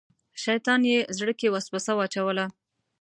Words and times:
شیطان 0.43 0.81
یې 0.91 0.99
زړه 1.17 1.33
کې 1.39 1.47
وسوسه 1.53 1.91
واچوله. 1.95 2.45